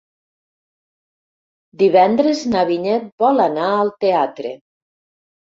[1.81, 4.57] Divendres na Vinyet vol anar al teatre.